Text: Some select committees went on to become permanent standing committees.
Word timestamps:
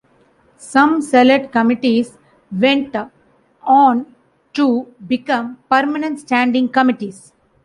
Some 0.57 1.03
select 1.03 1.51
committees 1.51 2.17
went 2.51 2.95
on 3.61 4.15
to 4.53 4.87
become 5.05 5.59
permanent 5.69 6.19
standing 6.21 6.69
committees. 6.69 7.33